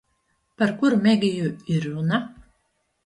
[0.61, 2.23] Par kuru Megiju ir runa?